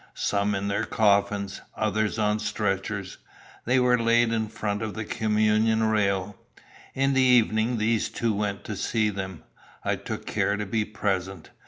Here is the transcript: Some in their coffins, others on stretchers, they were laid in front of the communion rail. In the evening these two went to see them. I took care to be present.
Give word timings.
Some 0.15 0.55
in 0.55 0.67
their 0.67 0.83
coffins, 0.85 1.61
others 1.77 2.17
on 2.17 2.39
stretchers, 2.39 3.19
they 3.65 3.79
were 3.79 3.99
laid 4.01 4.33
in 4.33 4.47
front 4.47 4.81
of 4.81 4.95
the 4.95 5.05
communion 5.05 5.83
rail. 5.83 6.35
In 6.95 7.13
the 7.13 7.21
evening 7.21 7.77
these 7.77 8.09
two 8.09 8.33
went 8.33 8.63
to 8.63 8.75
see 8.75 9.11
them. 9.11 9.43
I 9.85 9.97
took 9.97 10.25
care 10.25 10.57
to 10.57 10.65
be 10.65 10.85
present. 10.85 11.51